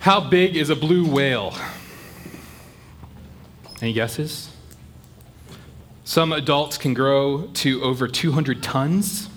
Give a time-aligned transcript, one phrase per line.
[0.00, 1.54] How big is a blue whale?
[3.82, 4.50] Any guesses?
[6.04, 9.28] Some adults can grow to over 200 tons.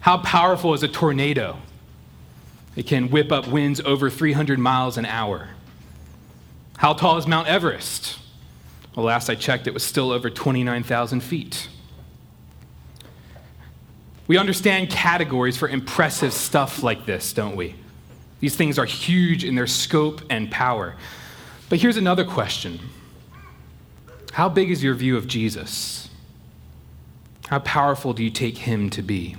[0.00, 1.58] How powerful is a tornado?
[2.76, 5.50] It can whip up winds over 300 miles an hour.
[6.76, 8.18] How tall is Mount Everest?
[8.94, 11.68] Well, last I checked, it was still over 29,000 feet.
[14.26, 17.74] We understand categories for impressive stuff like this, don't we?
[18.40, 20.94] These things are huge in their scope and power.
[21.68, 22.80] But here's another question
[24.32, 26.08] How big is your view of Jesus?
[27.48, 29.36] How powerful do you take him to be?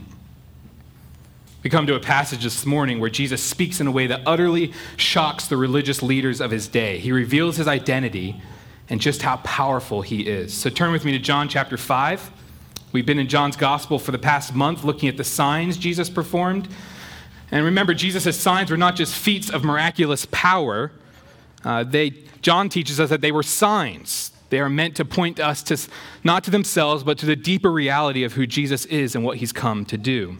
[1.61, 4.73] We come to a passage this morning where Jesus speaks in a way that utterly
[4.95, 6.99] shocks the religious leaders of his day.
[6.99, 8.41] He reveals his identity
[8.89, 10.53] and just how powerful he is.
[10.53, 12.31] So turn with me to John chapter 5.
[12.91, 16.67] We've been in John's gospel for the past month looking at the signs Jesus performed.
[17.51, 20.91] And remember, Jesus' signs were not just feats of miraculous power.
[21.63, 24.31] Uh, they, John teaches us that they were signs.
[24.49, 25.77] They are meant to point us to
[26.23, 29.51] not to themselves, but to the deeper reality of who Jesus is and what he's
[29.51, 30.37] come to do.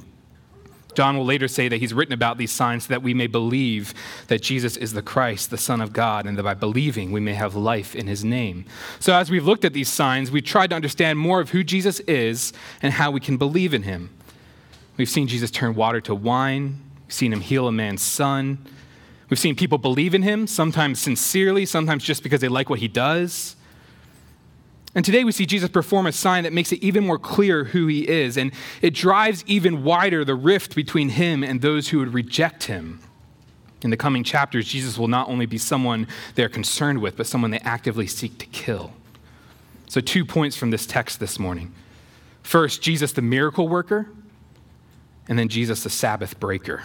[0.96, 3.94] John will later say that he's written about these signs so that we may believe
[4.28, 7.36] that Jesus is the Christ, the Son of God, and that by believing we may
[7.36, 8.66] have life in his name.
[9.00, 12.00] So, as we've looked at these signs, we've tried to understand more of who Jesus
[12.02, 12.52] is
[12.82, 14.10] and how we can believe in him.
[14.98, 18.64] We've seen Jesus turn water to wine, we've seen him heal a man's son.
[19.32, 22.88] We've seen people believe in him, sometimes sincerely, sometimes just because they like what he
[22.88, 23.56] does.
[24.94, 27.88] And today we see Jesus perform a sign that makes it even more clear who
[27.88, 28.52] he is, and
[28.84, 33.00] it drives even wider the rift between him and those who would reject him.
[33.82, 37.50] In the coming chapters, Jesus will not only be someone they're concerned with, but someone
[37.50, 38.94] they actively seek to kill.
[39.88, 41.74] So, two points from this text this morning.
[42.44, 44.12] First, Jesus the miracle worker,
[45.28, 46.84] and then Jesus the Sabbath breaker.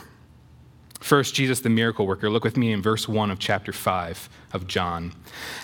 [1.04, 2.30] First, Jesus, the miracle worker.
[2.30, 5.12] Look with me in verse 1 of chapter 5 of John.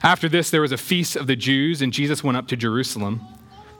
[0.02, 3.22] After this, there was a feast of the Jews, and Jesus went up to Jerusalem.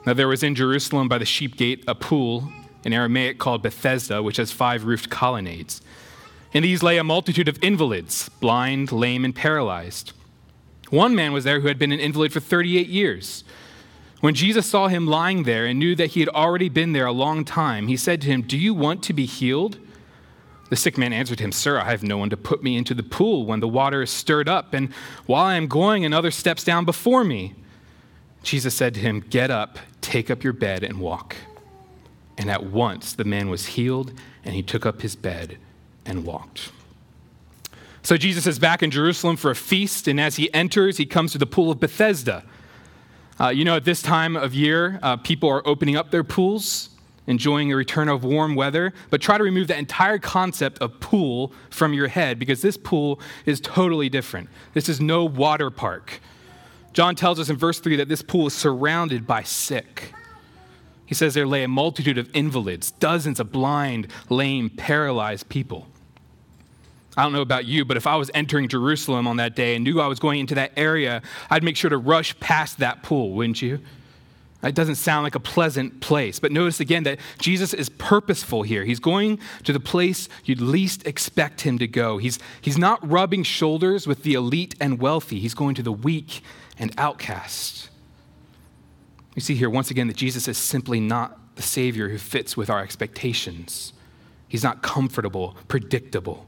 [0.03, 2.51] Now, there was in Jerusalem by the sheep gate a pool,
[2.83, 5.83] in Aramaic called Bethesda, which has five roofed colonnades.
[6.51, 10.13] In these lay a multitude of invalids, blind, lame, and paralyzed.
[10.89, 13.43] One man was there who had been an invalid for 38 years.
[14.19, 17.11] When Jesus saw him lying there and knew that he had already been there a
[17.11, 19.77] long time, he said to him, Do you want to be healed?
[20.71, 23.03] The sick man answered him, Sir, I have no one to put me into the
[23.03, 24.93] pool when the water is stirred up, and
[25.25, 27.55] while I am going, another steps down before me.
[28.41, 31.35] Jesus said to him, Get up, take up your bed, and walk.
[32.37, 34.13] And at once the man was healed,
[34.45, 35.57] and he took up his bed
[36.05, 36.71] and walked.
[38.01, 41.33] So Jesus is back in Jerusalem for a feast, and as he enters, he comes
[41.33, 42.45] to the pool of Bethesda.
[43.37, 46.90] Uh, you know, at this time of year, uh, people are opening up their pools
[47.31, 51.51] enjoying a return of warm weather, but try to remove that entire concept of pool
[51.71, 54.49] from your head because this pool is totally different.
[54.73, 56.19] This is no water park.
[56.93, 60.13] John tells us in verse 3 that this pool is surrounded by sick.
[61.05, 65.87] He says there lay a multitude of invalids, dozens of blind, lame, paralyzed people.
[67.17, 69.83] I don't know about you, but if I was entering Jerusalem on that day and
[69.83, 73.31] knew I was going into that area, I'd make sure to rush past that pool,
[73.33, 73.79] wouldn't you?
[74.63, 76.39] It doesn't sound like a pleasant place.
[76.39, 78.85] But notice again that Jesus is purposeful here.
[78.85, 82.19] He's going to the place you'd least expect him to go.
[82.19, 86.43] He's, he's not rubbing shoulders with the elite and wealthy, he's going to the weak
[86.77, 87.89] and outcast.
[89.35, 92.69] We see here once again that Jesus is simply not the Savior who fits with
[92.69, 93.93] our expectations.
[94.47, 96.47] He's not comfortable, predictable.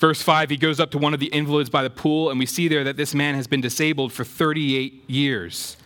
[0.00, 2.46] Verse 5, he goes up to one of the invalids by the pool, and we
[2.46, 5.76] see there that this man has been disabled for 38 years.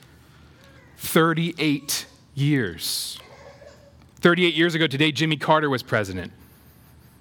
[0.98, 3.18] 38 years.
[4.20, 6.32] 38 years ago today, Jimmy Carter was president.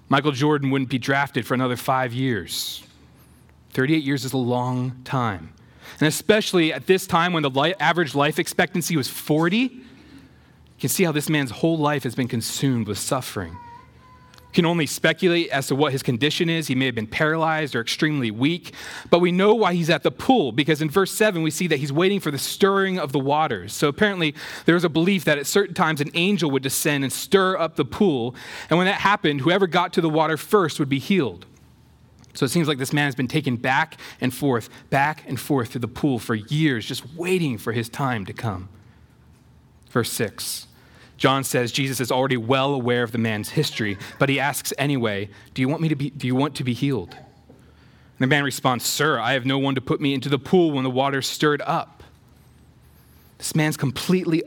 [0.09, 2.83] Michael Jordan wouldn't be drafted for another five years.
[3.71, 5.53] 38 years is a long time.
[5.99, 9.69] And especially at this time when the average life expectancy was 40, you
[10.79, 13.57] can see how this man's whole life has been consumed with suffering
[14.53, 16.67] can only speculate as to what his condition is.
[16.67, 18.73] He may have been paralyzed or extremely weak,
[19.09, 21.77] but we know why he's at the pool because in verse 7 we see that
[21.77, 23.73] he's waiting for the stirring of the waters.
[23.73, 24.35] So apparently
[24.65, 27.75] there was a belief that at certain times an angel would descend and stir up
[27.75, 28.35] the pool,
[28.69, 31.45] and when that happened, whoever got to the water first would be healed.
[32.33, 35.71] So it seems like this man has been taken back and forth, back and forth
[35.73, 38.69] to the pool for years, just waiting for his time to come.
[39.91, 40.67] Verse 6.
[41.23, 45.29] John says Jesus is already well aware of the man's history, but he asks anyway,
[45.53, 47.13] Do you want me to be do you want to be healed?
[47.13, 50.71] And the man responds, Sir, I have no one to put me into the pool
[50.71, 52.03] when the water stirred up.
[53.37, 54.43] This man's completely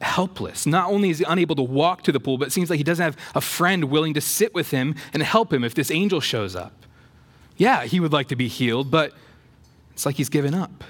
[0.00, 0.64] helpless.
[0.64, 2.84] Not only is he unable to walk to the pool, but it seems like he
[2.84, 6.20] doesn't have a friend willing to sit with him and help him if this angel
[6.20, 6.86] shows up.
[7.56, 9.12] Yeah, he would like to be healed, but
[9.90, 10.84] it's like he's given up.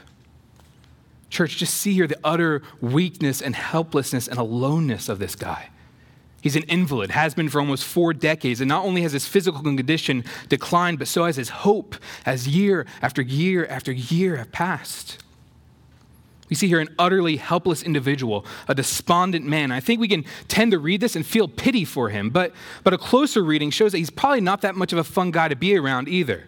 [1.33, 5.71] Church, just see here the utter weakness and helplessness and aloneness of this guy.
[6.43, 9.63] He's an invalid, has been for almost four decades, and not only has his physical
[9.63, 11.97] condition declined, but so has his hope
[12.27, 15.25] as year after year after year have passed.
[16.51, 19.73] We see here an utterly helpless individual, a despondent man.
[19.73, 22.53] I think we can tend to read this and feel pity for him, but,
[22.85, 25.49] but a closer reading shows that he's probably not that much of a fun guy
[25.49, 26.45] to be around either.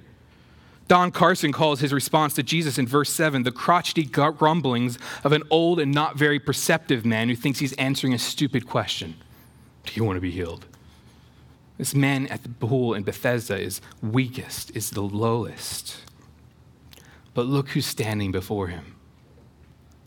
[0.87, 5.43] Don Carson calls his response to Jesus in verse 7 the crotchety grumblings of an
[5.51, 9.15] old and not very perceptive man who thinks he's answering a stupid question
[9.85, 10.67] Do you want to be healed?
[11.79, 15.97] This man at the pool in Bethesda is weakest, is the lowest.
[17.33, 18.95] But look who's standing before him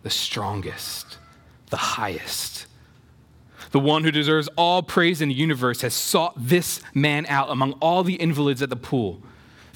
[0.04, 1.18] the strongest,
[1.70, 2.66] the highest.
[3.72, 7.74] The one who deserves all praise in the universe has sought this man out among
[7.74, 9.22] all the invalids at the pool.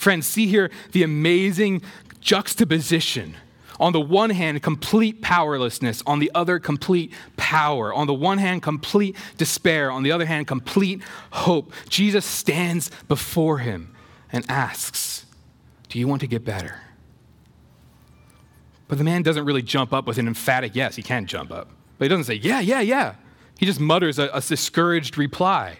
[0.01, 1.83] Friends, see here the amazing
[2.21, 3.38] juxtaposition.
[3.80, 6.01] On the one hand, complete powerlessness.
[6.07, 7.94] On the other, complete power.
[7.94, 9.92] On the one hand, complete despair.
[9.92, 11.71] On the other hand, complete hope.
[11.88, 13.95] Jesus stands before him
[14.31, 15.27] and asks,
[15.89, 16.81] Do you want to get better?
[18.88, 20.95] But the man doesn't really jump up with an emphatic yes.
[20.95, 21.69] He can't jump up.
[22.00, 23.13] But he doesn't say, yeah, yeah, yeah.
[23.59, 25.77] He just mutters a, a discouraged reply.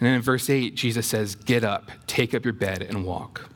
[0.00, 3.50] And then in verse 8, Jesus says, Get up, take up your bed, and walk.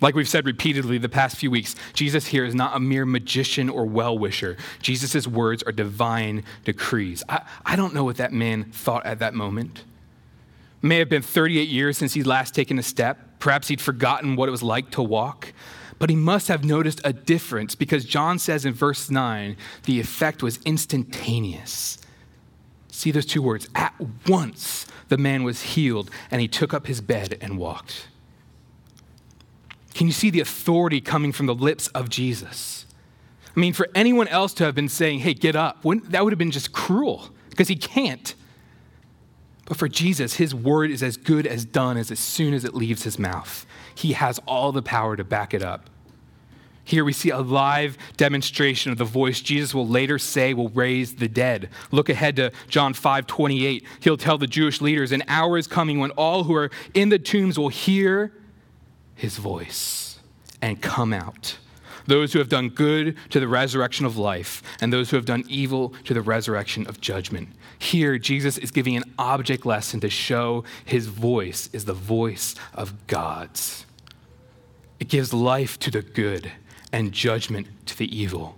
[0.00, 3.68] Like we've said repeatedly the past few weeks, Jesus here is not a mere magician
[3.70, 4.56] or well wisher.
[4.82, 7.22] Jesus' words are divine decrees.
[7.28, 9.84] I, I don't know what that man thought at that moment.
[10.82, 13.38] It may have been 38 years since he'd last taken a step.
[13.38, 15.52] Perhaps he'd forgotten what it was like to walk.
[16.00, 20.42] But he must have noticed a difference because John says in verse 9, the effect
[20.42, 21.98] was instantaneous.
[22.92, 23.68] See those two words.
[23.74, 23.94] At
[24.28, 28.06] once the man was healed and he took up his bed and walked.
[29.94, 32.86] Can you see the authority coming from the lips of Jesus?
[33.56, 36.38] I mean, for anyone else to have been saying, hey, get up, that would have
[36.38, 38.34] been just cruel because he can't.
[39.64, 42.74] But for Jesus, his word is as good as done as as soon as it
[42.74, 43.64] leaves his mouth.
[43.94, 45.88] He has all the power to back it up.
[46.84, 51.14] Here we see a live demonstration of the voice Jesus will later say will raise
[51.14, 51.68] the dead.
[51.90, 53.84] Look ahead to John 5 28.
[54.00, 57.18] He'll tell the Jewish leaders, An hour is coming when all who are in the
[57.18, 58.32] tombs will hear
[59.14, 60.18] his voice
[60.60, 61.58] and come out.
[62.06, 65.44] Those who have done good to the resurrection of life, and those who have done
[65.46, 67.48] evil to the resurrection of judgment.
[67.78, 73.06] Here, Jesus is giving an object lesson to show his voice is the voice of
[73.06, 73.86] God's.
[74.98, 76.50] It gives life to the good
[76.92, 78.56] and judgment to the evil.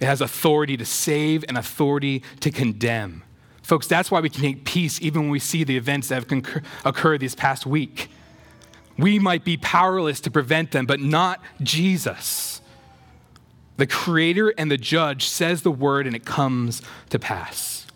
[0.00, 3.24] It has authority to save and authority to condemn.
[3.62, 6.28] Folks, that's why we can take peace even when we see the events that have
[6.28, 8.08] concur- occurred this past week.
[8.96, 12.60] We might be powerless to prevent them, but not Jesus.
[13.76, 17.86] The creator and the judge says the word and it comes to pass.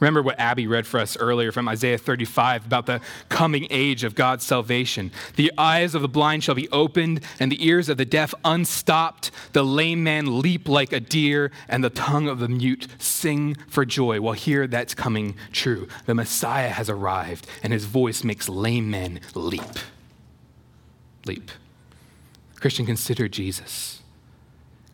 [0.00, 4.14] Remember what Abby read for us earlier from Isaiah 35 about the coming age of
[4.14, 5.12] God's salvation.
[5.36, 9.30] The eyes of the blind shall be opened, and the ears of the deaf unstopped.
[9.52, 13.84] The lame man leap like a deer, and the tongue of the mute sing for
[13.84, 14.20] joy.
[14.20, 15.86] Well, here that's coming true.
[16.06, 19.62] The Messiah has arrived, and his voice makes lame men leap.
[21.26, 21.50] Leap.
[22.58, 23.99] Christian, consider Jesus.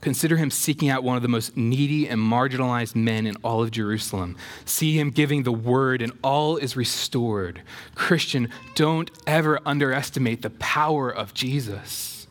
[0.07, 3.73] Consider him seeking out one of the most needy and marginalized men in all of
[3.73, 4.37] Jerusalem.
[4.65, 7.63] See him giving the word, and all is restored.
[7.97, 12.29] Christian, don't ever underestimate the power of Jesus.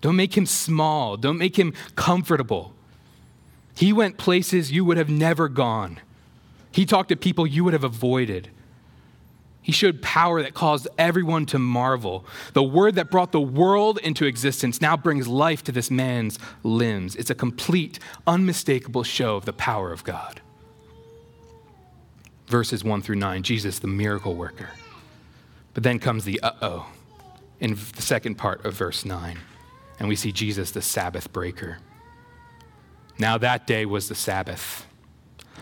[0.00, 2.72] Don't make him small, don't make him comfortable.
[3.74, 6.00] He went places you would have never gone,
[6.72, 8.48] he talked to people you would have avoided.
[9.66, 12.24] He showed power that caused everyone to marvel.
[12.52, 17.16] The word that brought the world into existence now brings life to this man's limbs.
[17.16, 20.40] It's a complete, unmistakable show of the power of God.
[22.46, 24.70] Verses 1 through 9 Jesus, the miracle worker.
[25.74, 26.86] But then comes the uh oh
[27.58, 29.36] in the second part of verse 9.
[29.98, 31.78] And we see Jesus, the Sabbath breaker.
[33.18, 34.86] Now that day was the Sabbath.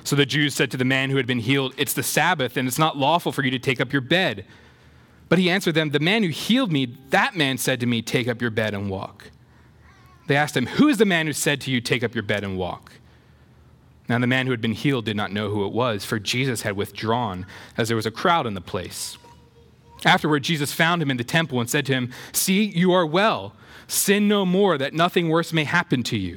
[0.03, 2.67] So the Jews said to the man who had been healed, It's the Sabbath, and
[2.67, 4.45] it's not lawful for you to take up your bed.
[5.29, 8.29] But he answered them, The man who healed me, that man said to me, Take
[8.29, 9.31] up your bed and walk.
[10.27, 12.45] They asked him, Who is the man who said to you, Take up your bed
[12.45, 12.93] and walk?
[14.09, 16.63] Now the man who had been healed did not know who it was, for Jesus
[16.63, 17.47] had withdrawn,
[17.79, 19.17] as there was a crowd in the place.
[20.05, 23.55] Afterward, Jesus found him in the temple and said to him, See, you are well.
[23.87, 26.37] Sin no more, that nothing worse may happen to you.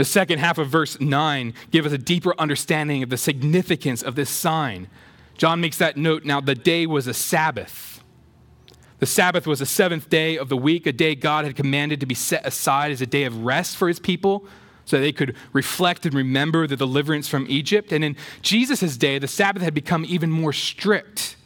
[0.00, 4.14] The second half of verse 9 gives us a deeper understanding of the significance of
[4.14, 4.88] this sign.
[5.36, 8.02] John makes that note now, the day was a Sabbath.
[8.98, 12.06] The Sabbath was the seventh day of the week, a day God had commanded to
[12.06, 14.46] be set aside as a day of rest for his people
[14.86, 17.92] so they could reflect and remember the deliverance from Egypt.
[17.92, 21.36] And in Jesus' day, the Sabbath had become even more strict.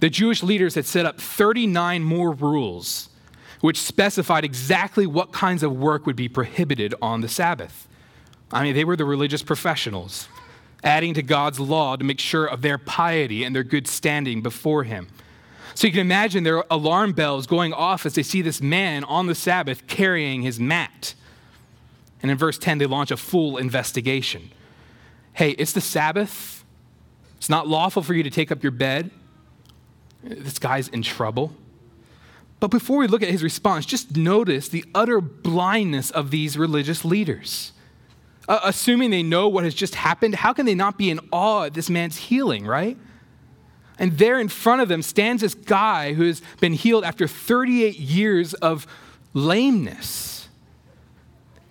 [0.00, 3.08] The Jewish leaders had set up 39 more rules
[3.60, 7.88] which specified exactly what kinds of work would be prohibited on the Sabbath.
[8.52, 10.28] I mean, they were the religious professionals,
[10.82, 14.84] adding to God's law to make sure of their piety and their good standing before
[14.84, 15.08] Him.
[15.78, 19.28] So you can imagine their alarm bells going off as they see this man on
[19.28, 21.14] the Sabbath carrying his mat.
[22.20, 24.50] And in verse 10, they launch a full investigation.
[25.34, 26.64] Hey, it's the Sabbath.
[27.36, 29.12] It's not lawful for you to take up your bed.
[30.24, 31.52] This guy's in trouble.
[32.60, 37.04] But before we look at his response, just notice the utter blindness of these religious
[37.04, 37.72] leaders.
[38.48, 41.64] Uh, assuming they know what has just happened, how can they not be in awe
[41.64, 42.96] at this man's healing, right?
[43.98, 47.98] And there in front of them stands this guy who has been healed after 38
[47.98, 48.86] years of
[49.34, 50.48] lameness.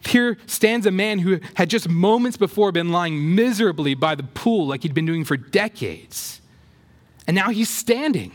[0.05, 4.67] Here stands a man who had just moments before been lying miserably by the pool
[4.67, 6.41] like he'd been doing for decades.
[7.25, 8.31] And now he's standing.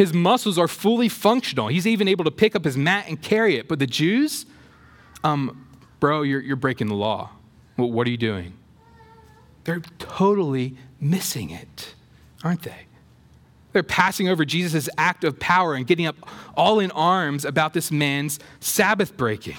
[0.00, 1.68] His muscles are fully functional.
[1.68, 3.68] He's even able to pick up his mat and carry it.
[3.68, 4.46] But the Jews,
[5.22, 5.66] um,
[6.00, 7.28] bro, you're, you're breaking the law.
[7.76, 8.54] Well, what are you doing?
[9.64, 11.94] They're totally missing it,
[12.42, 12.86] aren't they?
[13.74, 16.16] They're passing over Jesus' act of power and getting up
[16.56, 19.58] all in arms about this man's Sabbath breaking.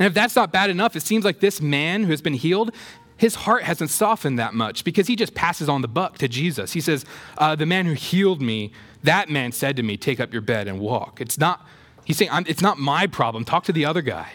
[0.00, 2.72] And if that's not bad enough, it seems like this man who has been healed
[3.20, 6.72] his heart hasn't softened that much because he just passes on the buck to Jesus.
[6.72, 7.04] He says,
[7.36, 8.72] uh, The man who healed me,
[9.02, 11.20] that man said to me, Take up your bed and walk.
[11.20, 11.66] It's not,
[12.02, 13.44] he's saying, It's not my problem.
[13.44, 14.32] Talk to the other guy.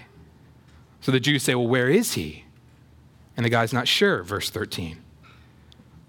[1.01, 2.46] So the Jews say, Well, where is he?
[3.36, 5.01] And the guy's not sure, verse 13.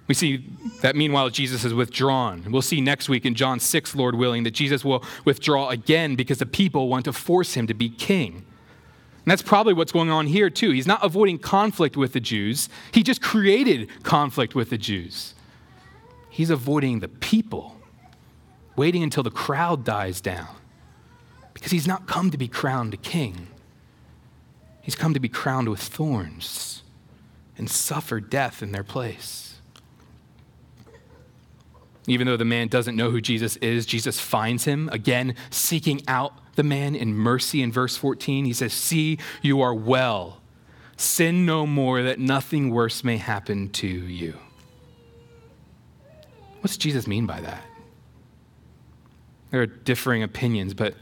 [0.07, 0.47] We see
[0.83, 2.45] that meanwhile Jesus is withdrawn.
[2.51, 6.39] We'll see next week in John 6, Lord willing, that Jesus will withdraw again because
[6.39, 8.46] the people want to force him to be king.
[9.27, 10.71] And that's probably what's going on here, too.
[10.71, 15.35] He's not avoiding conflict with the Jews, he just created conflict with the Jews.
[16.31, 17.77] He's avoiding the people,
[18.77, 20.47] waiting until the crowd dies down.
[21.55, 23.49] Because he's not come to be crowned a king,
[24.81, 26.85] he's come to be crowned with thorns
[27.59, 29.59] and suffer death in their place.
[32.07, 36.35] Even though the man doesn't know who Jesus is, Jesus finds him, again, seeking out
[36.57, 38.45] the man in mercy in verse 14.
[38.45, 40.41] He says, See, you are well.
[40.97, 44.35] Sin no more, that nothing worse may happen to you.
[46.61, 47.63] What's Jesus mean by that?
[49.51, 50.97] There are differing opinions, but it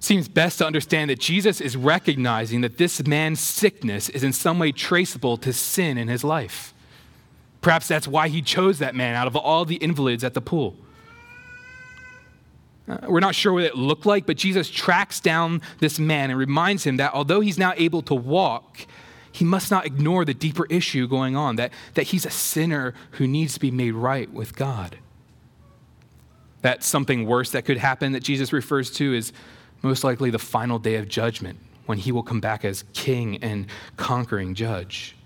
[0.00, 4.58] seems best to understand that Jesus is recognizing that this man's sickness is in some
[4.58, 6.74] way traceable to sin in his life.
[7.60, 10.76] Perhaps that's why he chose that man out of all the invalids at the pool.
[12.86, 16.38] Uh, we're not sure what it looked like, but Jesus tracks down this man and
[16.38, 18.86] reminds him that although he's now able to walk,
[19.32, 23.26] he must not ignore the deeper issue going on that, that he's a sinner who
[23.26, 24.98] needs to be made right with God.
[26.60, 29.32] That something worse that could happen that Jesus refers to is
[29.82, 33.66] most likely the final day of judgment when he will come back as king and
[33.96, 35.16] conquering judge.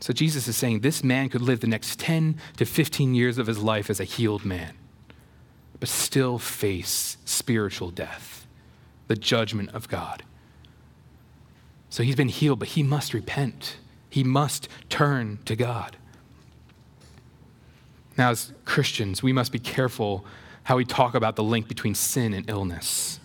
[0.00, 3.46] So Jesus is saying this man could live the next 10 to 15 years of
[3.46, 4.74] his life as a healed man
[5.80, 8.46] but still face spiritual death,
[9.08, 10.22] the judgment of God.
[11.88, 13.78] So he's been healed, but he must repent.
[14.08, 15.96] He must turn to God.
[18.16, 20.24] Now, as Christians, we must be careful
[20.64, 23.18] how we talk about the link between sin and illness.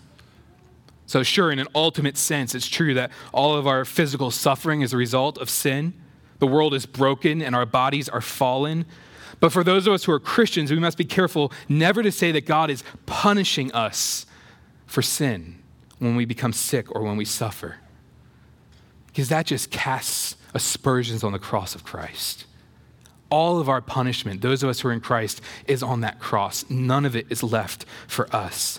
[1.06, 4.92] So, sure, in an ultimate sense, it's true that all of our physical suffering is
[4.92, 5.94] a result of sin.
[6.38, 8.86] The world is broken and our bodies are fallen.
[9.40, 12.32] But for those of us who are Christians, we must be careful never to say
[12.32, 14.26] that God is punishing us
[14.86, 15.62] for sin
[15.98, 17.76] when we become sick or when we suffer.
[19.08, 22.46] Because that just casts aspersions on the cross of Christ.
[23.28, 26.64] All of our punishment, those of us who are in Christ, is on that cross.
[26.70, 28.78] None of it is left for us.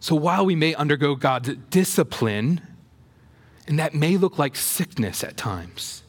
[0.00, 2.60] So while we may undergo God's discipline,
[3.66, 6.02] and that may look like sickness at times,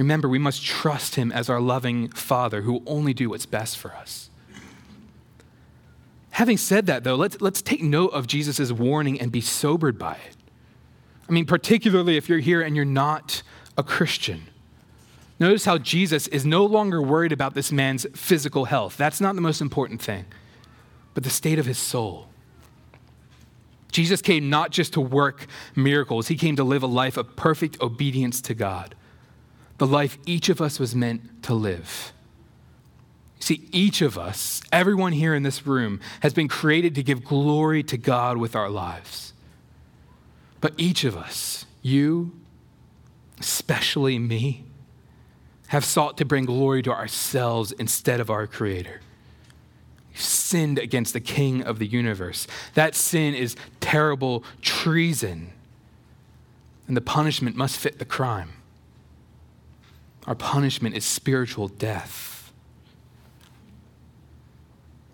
[0.00, 3.76] Remember, we must trust him as our loving Father who will only do what's best
[3.76, 4.30] for us.
[6.30, 10.14] Having said that, though, let's, let's take note of Jesus' warning and be sobered by
[10.14, 10.36] it.
[11.28, 13.42] I mean, particularly if you're here and you're not
[13.76, 14.44] a Christian.
[15.38, 18.96] Notice how Jesus is no longer worried about this man's physical health.
[18.96, 20.24] That's not the most important thing,
[21.12, 22.28] but the state of his soul.
[23.92, 27.78] Jesus came not just to work miracles, he came to live a life of perfect
[27.82, 28.94] obedience to God,
[29.80, 32.12] the life each of us was meant to live.
[33.38, 37.82] See, each of us, everyone here in this room, has been created to give glory
[37.84, 39.32] to God with our lives.
[40.60, 42.32] But each of us, you,
[43.38, 44.66] especially me,
[45.68, 49.00] have sought to bring glory to ourselves instead of our Creator.
[50.10, 52.46] We've sinned against the King of the universe.
[52.74, 55.52] That sin is terrible treason,
[56.86, 58.50] and the punishment must fit the crime.
[60.30, 62.52] Our punishment is spiritual death.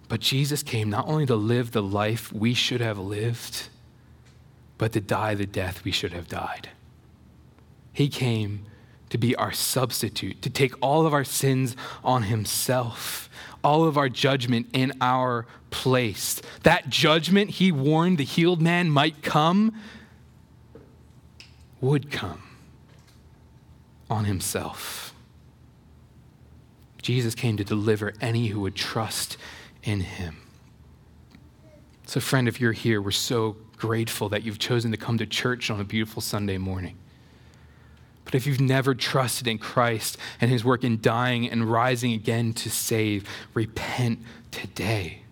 [0.09, 3.71] But Jesus came not only to live the life we should have lived,
[4.77, 6.69] but to die the death we should have died.
[7.95, 8.67] He came
[9.09, 13.31] to be our substitute, to take all of our sins on himself,
[13.65, 16.43] all of our judgment in our place.
[16.63, 19.73] That judgment he warned the healed man might come,
[21.81, 22.46] would come
[24.09, 25.15] on himself.
[27.03, 29.37] Jesus came to deliver any who would trust
[29.83, 30.37] in him.
[32.07, 35.71] So, friend, if you're here, we're so grateful that you've chosen to come to church
[35.71, 36.97] on a beautiful Sunday morning.
[38.25, 42.53] But if you've never trusted in Christ and his work in dying and rising again
[42.55, 44.19] to save, repent
[44.51, 45.23] today.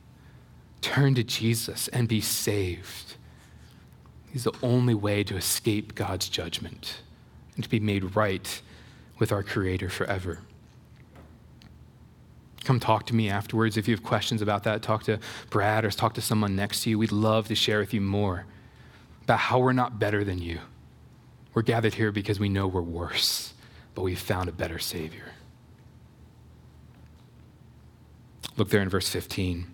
[0.81, 3.17] Turn to Jesus and be saved.
[4.33, 7.01] He's the only way to escape God's judgment
[7.55, 8.63] and to be made right
[9.19, 10.41] with our Creator forever.
[12.65, 13.77] Come talk to me afterwards.
[13.77, 15.19] If you have questions about that, talk to
[15.51, 16.99] Brad or talk to someone next to you.
[16.99, 18.47] We'd love to share with you more
[19.23, 20.61] about how we're not better than you
[21.55, 23.55] we're gathered here because we know we're worse,
[23.95, 25.33] but we've found a better Savior.
[28.57, 29.67] Look there in verse 15.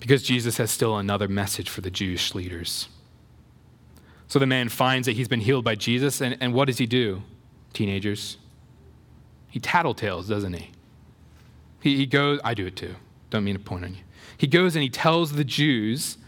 [0.00, 2.88] Because Jesus has still another message for the Jewish leaders.
[4.28, 6.86] So the man finds that he's been healed by Jesus, and, and what does he
[6.86, 7.22] do,
[7.72, 8.38] teenagers?
[9.48, 10.70] He tattletales, doesn't he?
[11.80, 11.96] he?
[11.96, 12.96] He goes, I do it too.
[13.30, 14.00] Don't mean to point on you.
[14.36, 16.18] He goes and he tells the Jews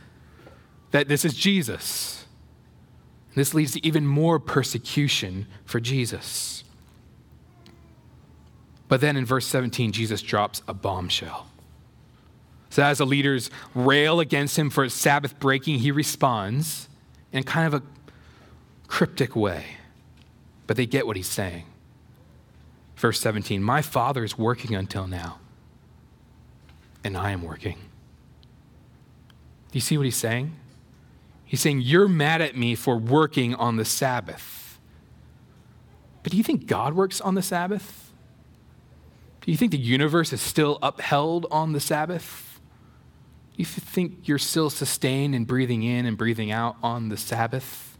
[0.91, 2.27] that this is Jesus.
[3.35, 6.65] This leads to even more persecution for Jesus.
[8.89, 11.49] But then in verse 17, Jesus drops a bombshell.
[12.71, 16.89] So as the leaders rail against him for Sabbath breaking, he responds
[17.37, 17.83] in kind of a
[18.88, 19.64] cryptic way.
[20.66, 21.64] But they get what he's saying.
[22.96, 25.38] Verse 17 My Father is working until now,
[27.05, 27.77] and I am working.
[29.70, 30.57] Do you see what he's saying?
[31.44, 34.79] He's saying, You're mad at me for working on the Sabbath.
[36.22, 38.12] But do you think God works on the Sabbath?
[39.42, 42.46] Do you think the universe is still upheld on the Sabbath?
[43.57, 47.97] You think you're still sustained and breathing in and breathing out on the Sabbath?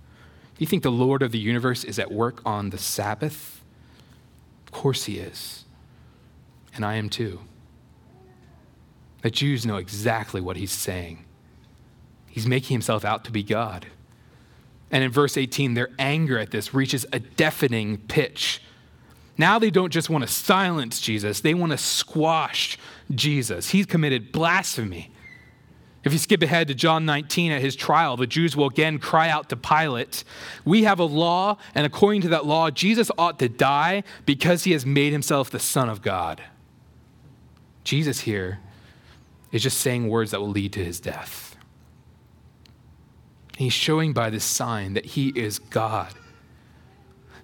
[0.57, 3.62] Do you think the Lord of the universe is at work on the Sabbath?
[4.66, 5.64] Of course he is.
[6.75, 7.40] And I am too.
[9.23, 11.25] The Jews know exactly what he's saying.
[12.27, 13.87] He's making himself out to be God.
[14.90, 18.62] And in verse 18, their anger at this reaches a deafening pitch.
[19.38, 22.79] Now they don't just want to silence Jesus, they want to squash
[23.11, 23.71] Jesus.
[23.71, 25.11] He's committed blasphemy.
[26.07, 29.29] If you skip ahead to John 19 at his trial, the Jews will again cry
[29.29, 30.23] out to Pilate,
[30.64, 34.71] We have a law, and according to that law, Jesus ought to die because he
[34.71, 36.40] has made himself the Son of God.
[37.83, 38.61] Jesus here
[39.51, 41.57] is just saying words that will lead to his death.
[43.57, 46.14] He's showing by this sign that he is God.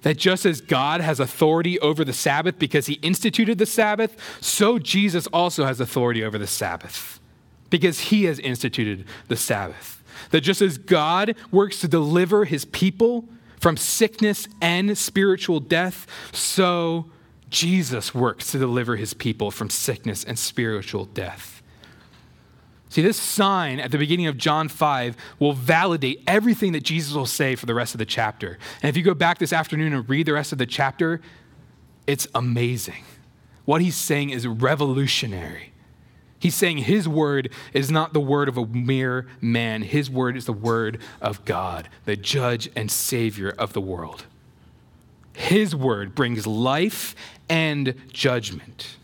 [0.03, 4.79] That just as God has authority over the Sabbath because he instituted the Sabbath, so
[4.79, 7.19] Jesus also has authority over the Sabbath
[7.73, 10.05] because he has instituted the Sabbath.
[10.31, 17.07] That just as God works to deliver his people from sickness and spiritual death, so
[17.49, 21.63] Jesus works to deliver his people from sickness and spiritual death.
[22.91, 27.25] See, this sign at the beginning of John 5 will validate everything that Jesus will
[27.25, 28.59] say for the rest of the chapter.
[28.83, 31.23] And if you go back this afternoon and read the rest of the chapter,
[32.07, 33.05] it's amazing.
[33.65, 35.72] What he's saying is revolutionary.
[36.43, 40.45] He's saying his word is not the word of a mere man, his word is
[40.45, 44.25] the word of God, the judge and savior of the world.
[45.37, 47.15] His word brings life
[47.49, 48.97] and judgment.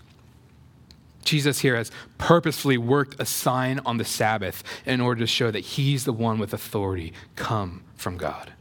[1.23, 5.61] Jesus here has purposefully worked a sign on the Sabbath in order to show that
[5.61, 8.53] he's the one with authority come from God.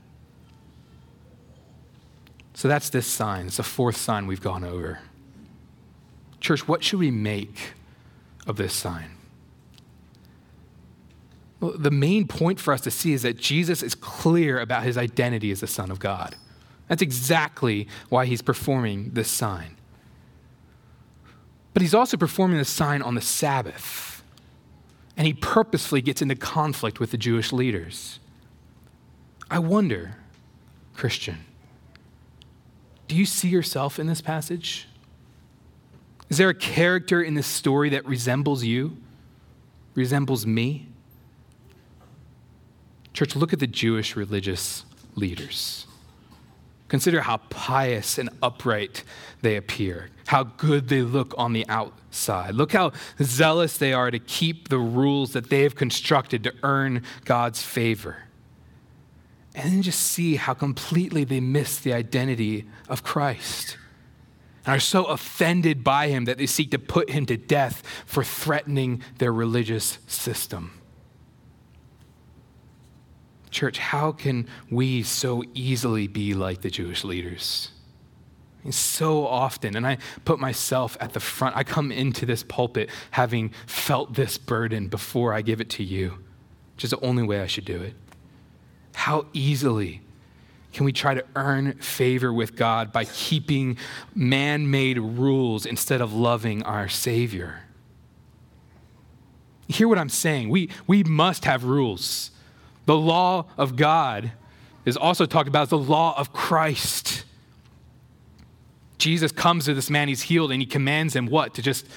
[2.54, 3.48] So that's this sign.
[3.48, 5.00] It's the fourth sign we've gone over.
[6.40, 7.74] Church, what should we make
[8.48, 9.12] of this sign?
[11.60, 14.98] Well, the main point for us to see is that Jesus is clear about his
[14.98, 16.36] identity as the Son of God.
[16.88, 19.76] That's exactly why he's performing this sign.
[21.74, 24.24] But he's also performing the sign on the Sabbath.
[25.16, 28.20] And he purposefully gets into conflict with the Jewish leaders.
[29.50, 30.16] I wonder,
[30.96, 31.46] Christian,
[33.08, 34.88] do you see yourself in this passage?
[36.30, 38.98] Is there a character in this story that resembles you,
[39.96, 40.88] resembles me?
[43.14, 44.84] Church, look at the Jewish religious
[45.16, 45.88] leaders.
[46.90, 49.04] Consider how pious and upright
[49.42, 52.56] they appear, how good they look on the outside.
[52.56, 57.04] Look how zealous they are to keep the rules that they have constructed to earn
[57.26, 58.24] God's favor.
[59.56, 63.78] And then just see how completely they miss the identity of Christ
[64.68, 68.22] and are so offended by him that they seek to put him to death for
[68.22, 70.80] threatening their religious system.
[73.50, 77.72] Church, how can we so easily be like the Jewish leaders?
[78.70, 81.56] so often, and I put myself at the front.
[81.56, 86.18] I come into this pulpit having felt this burden before I give it to you,
[86.76, 87.94] which is the only way I should do it.
[88.94, 90.02] How easily
[90.78, 93.80] can we try to earn favor with God by keeping
[94.14, 97.64] man made rules instead of loving our Savior?
[99.68, 100.50] Hear what I'm saying.
[100.50, 102.30] We, we must have rules.
[102.86, 104.34] The law of God
[104.86, 107.26] is also talked about as the law of Christ.
[109.00, 111.56] Jesus comes to this man, he's healed, and he commands him what?
[111.56, 111.88] To just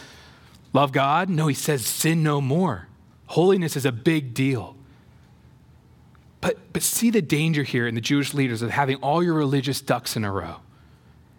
[0.72, 1.28] love God?
[1.28, 2.88] No, he says, sin no more.
[3.26, 4.74] Holiness is a big deal.
[6.40, 9.80] But, but see the danger here in the Jewish leaders of having all your religious
[9.80, 10.56] ducks in a row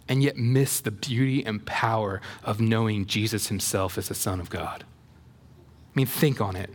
[0.08, 4.50] and yet miss the beauty and power of knowing Jesus himself as the Son of
[4.50, 4.84] God.
[4.84, 6.70] I mean, think on it.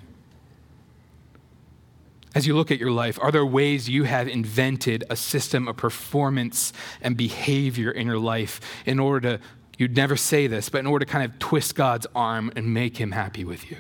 [2.35, 5.77] As you look at your life, are there ways you have invented a system of
[5.77, 9.45] performance and behavior in your life in order to,
[9.79, 12.99] you'd never say this, but in order to kind of twist God's arm and make
[12.99, 13.79] him happy with you?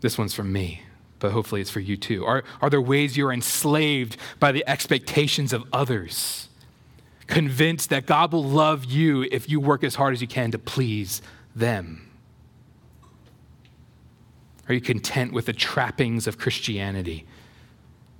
[0.00, 0.82] This one's from me,
[1.22, 2.26] but hopefully it's for you too.
[2.26, 6.48] Are, are there ways you're enslaved by the expectations of others?
[7.28, 10.58] Convinced that God will love you if you work as hard as you can to
[10.58, 11.22] please
[11.54, 12.10] them?
[14.68, 17.24] Are you content with the trappings of Christianity?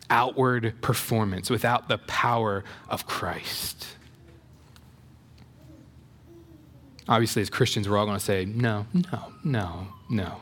[0.09, 3.97] Outward performance without the power of Christ.
[7.09, 10.37] Obviously, as Christians, we're all going to say, no, no, no, no.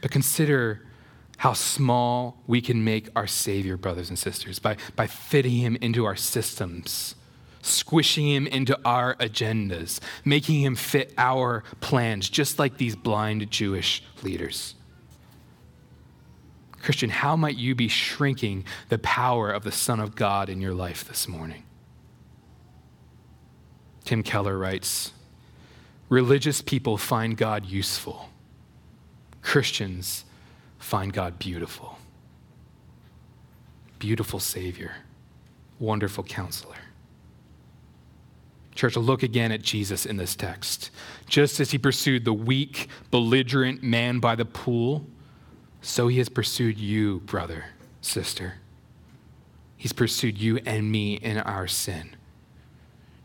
[0.00, 0.80] But consider
[1.40, 6.04] how small we can make our Savior, brothers and sisters, by, by fitting him into
[6.04, 7.14] our systems
[7.62, 14.02] squishing him into our agendas, making him fit our plans, just like these blind Jewish
[14.22, 14.74] leaders.
[16.80, 20.72] Christian, how might you be shrinking the power of the Son of God in your
[20.72, 21.64] life this morning?
[24.04, 25.12] Tim Keller writes
[26.08, 28.30] Religious people find God useful,
[29.42, 30.24] Christians
[30.80, 31.98] find God beautiful.
[34.00, 34.92] Beautiful Savior,
[35.78, 36.74] wonderful counselor.
[38.74, 40.90] Church, look again at Jesus in this text.
[41.26, 45.06] Just as he pursued the weak, belligerent man by the pool,
[45.82, 47.66] so he has pursued you, brother,
[48.00, 48.54] sister.
[49.76, 52.16] He's pursued you and me in our sin.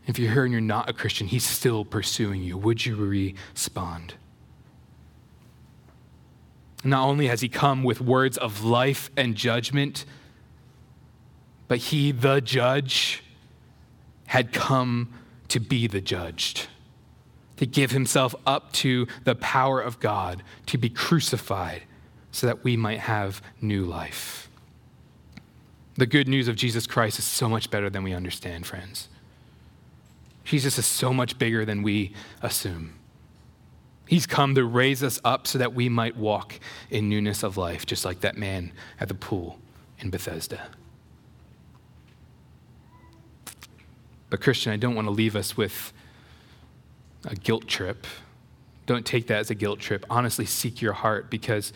[0.08, 2.58] If you're here and you're not a Christian, he's still pursuing you.
[2.58, 4.16] Would you respond?
[6.86, 10.06] Not only has he come with words of life and judgment,
[11.68, 13.24] but he, the judge,
[14.28, 15.12] had come
[15.48, 16.68] to be the judged,
[17.58, 21.84] to give himself up to the power of God, to be crucified
[22.32, 24.50] so that we might have new life.
[25.96, 29.08] The good news of Jesus Christ is so much better than we understand, friends.
[30.44, 32.94] Jesus is so much bigger than we assume.
[34.08, 37.86] He's come to raise us up so that we might walk in newness of life,
[37.86, 39.60] just like that man at the pool
[40.00, 40.70] in Bethesda.
[44.30, 45.94] But, Christian, I don't want to leave us with
[47.26, 48.06] a guilt trip.
[48.86, 50.06] Don't take that as a guilt trip.
[50.10, 51.74] Honestly, seek your heart because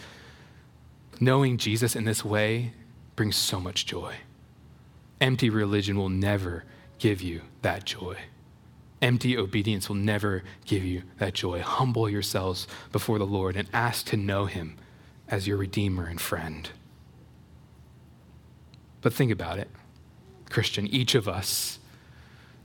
[1.19, 2.73] knowing Jesus in this way
[3.15, 4.15] brings so much joy.
[5.19, 6.63] Empty religion will never
[6.99, 8.15] give you that joy.
[9.01, 11.61] Empty obedience will never give you that joy.
[11.61, 14.75] Humble yourselves before the Lord and ask to know him
[15.27, 16.69] as your Redeemer and friend.
[19.01, 19.69] But think about it,
[20.49, 20.87] Christian.
[20.87, 21.79] Each of us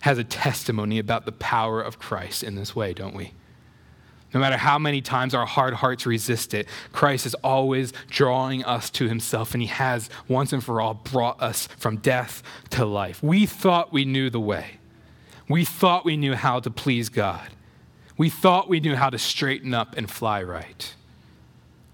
[0.01, 3.33] has a testimony about the power of Christ in this way, don't we?
[4.35, 8.91] No matter how many times our hard hearts resist it, Christ is always drawing us
[8.91, 13.23] to himself, and he has once and for all brought us from death to life.
[13.23, 14.79] We thought we knew the way,
[15.49, 17.49] we thought we knew how to please God,
[18.17, 20.95] we thought we knew how to straighten up and fly right.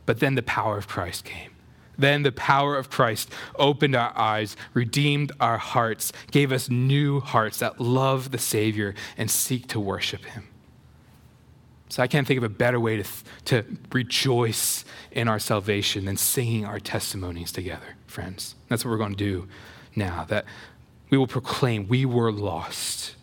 [0.06, 1.50] But then the power of Christ came.
[1.96, 7.58] Then the power of Christ opened our eyes, redeemed our hearts, gave us new hearts
[7.58, 10.48] that love the Savior and seek to worship Him.
[11.90, 13.04] So I can't think of a better way to,
[13.46, 18.54] to rejoice in our salvation than singing our testimonies together, friends.
[18.68, 19.48] That's what we're going to do
[19.94, 20.44] now, that
[21.10, 23.16] we will proclaim we were lost,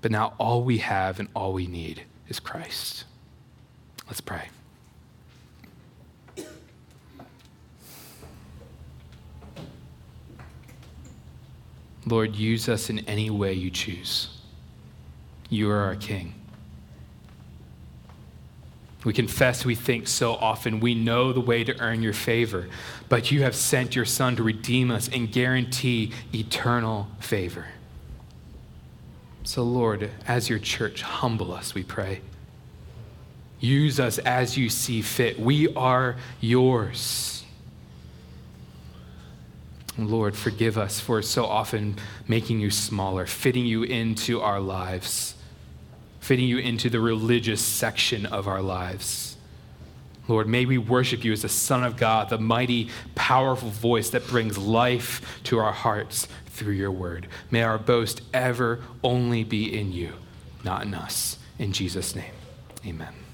[0.00, 3.04] but now all we have and all we need is Christ.
[4.06, 4.48] Let's pray.
[12.06, 14.38] Lord, use us in any way you choose.
[15.50, 16.34] You are our King.
[19.04, 22.68] We confess we think so often we know the way to earn your favor,
[23.08, 27.66] but you have sent your Son to redeem us and guarantee eternal favor.
[29.48, 32.20] So, Lord, as your church, humble us, we pray.
[33.60, 35.40] Use us as you see fit.
[35.40, 37.44] We are yours.
[39.96, 41.96] Lord, forgive us for so often
[42.28, 45.34] making you smaller, fitting you into our lives
[46.28, 49.27] fitting you into the religious section of our lives.
[50.28, 54.26] Lord, may we worship you as the Son of God, the mighty, powerful voice that
[54.26, 57.26] brings life to our hearts through your word.
[57.50, 60.12] May our boast ever only be in you,
[60.64, 61.38] not in us.
[61.58, 62.32] In Jesus' name,
[62.86, 63.27] amen.